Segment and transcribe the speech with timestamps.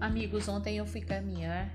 [0.00, 1.72] amigos, ontem eu fui caminhar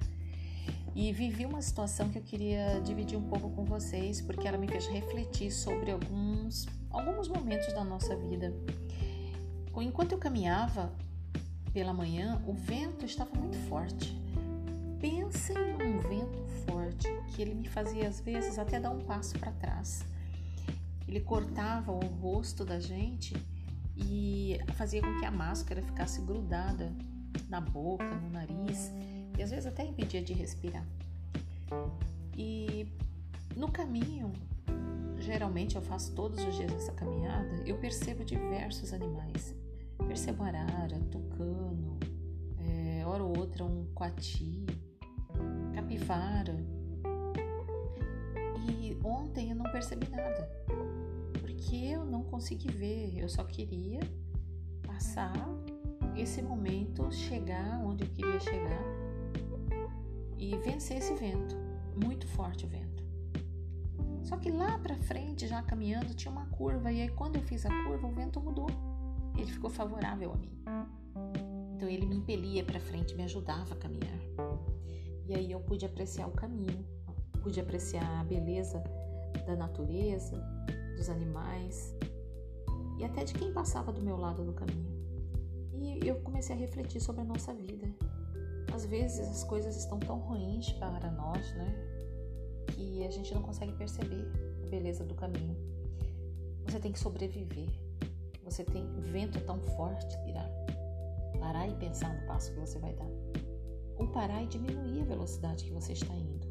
[0.94, 4.68] e vivi uma situação que eu queria dividir um pouco com vocês, porque ela me
[4.68, 8.54] fez refletir sobre alguns, alguns momentos da nossa vida.
[9.76, 10.94] Enquanto eu caminhava
[11.74, 14.16] pela manhã, o vento estava muito forte.
[15.00, 19.52] Pensem num vento forte que ele me fazia às vezes até dar um passo para
[19.54, 20.04] trás.
[21.08, 23.36] Ele cortava o rosto da gente
[23.96, 26.94] e fazia com que a máscara ficasse grudada
[27.50, 28.92] na boca, no nariz
[29.38, 30.86] e às vezes até impedia de respirar.
[32.38, 32.88] E
[33.56, 34.32] no caminho,
[35.18, 39.56] geralmente eu faço todos os dias essa caminhada, eu percebo diversos animais.
[40.08, 42.00] Percebo arara, tucano,
[42.60, 44.66] é, hora ou outra um coati,
[45.74, 46.56] capivara.
[48.68, 50.50] E ontem eu não percebi nada,
[51.40, 54.02] porque eu não consegui ver, eu só queria
[54.86, 55.34] passar
[56.16, 58.84] esse momento, chegar onde eu queria chegar
[60.38, 61.56] e vencer esse vento,
[62.04, 63.04] muito forte o vento.
[64.24, 67.66] Só que lá para frente, já caminhando, tinha uma curva e aí quando eu fiz
[67.66, 68.68] a curva, o vento mudou.
[69.38, 70.52] Ele ficou favorável a mim.
[71.76, 74.20] Então ele me impelia para frente, me ajudava a caminhar.
[75.28, 76.86] E aí eu pude apreciar o caminho,
[77.42, 78.84] pude apreciar a beleza
[79.46, 80.38] da natureza,
[80.96, 81.96] dos animais
[82.98, 84.92] e até de quem passava do meu lado no caminho.
[85.74, 87.88] E eu comecei a refletir sobre a nossa vida.
[88.74, 91.74] Às vezes as coisas estão tão ruins para nós, né?
[92.68, 94.26] Que a gente não consegue perceber
[94.64, 95.56] a beleza do caminho.
[96.66, 97.70] Você tem que sobreviver.
[98.44, 100.46] Você tem vento tão forte, irá
[101.42, 103.10] parar e pensar no passo que você vai dar.
[103.98, 106.48] Ou parar e diminuir a velocidade que você está indo.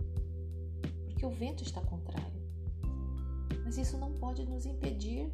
[1.07, 2.41] Porque o vento está contrário.
[3.65, 5.31] Mas isso não pode nos impedir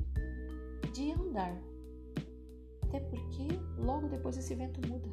[0.93, 1.57] de andar
[2.97, 5.09] até porque logo depois esse vento muda.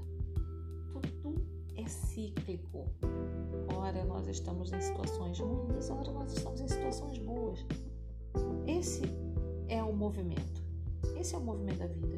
[1.21, 1.45] Tudo
[1.75, 2.87] é cíclico.
[3.75, 7.65] Ora nós estamos em situações ruins, ora nós estamos em situações boas.
[8.65, 9.01] Esse
[9.67, 10.63] é o movimento.
[11.19, 12.15] Esse é o movimento da vida.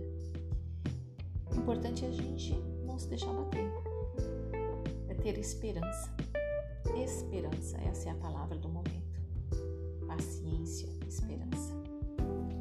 [1.52, 2.54] O importante é a gente
[2.86, 3.72] não se deixar bater.
[5.10, 6.14] É ter esperança.
[6.96, 9.20] Esperança, essa é a palavra do momento.
[10.06, 11.74] Paciência, esperança.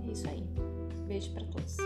[0.06, 0.42] É isso aí.
[1.06, 1.76] Beijo para todos.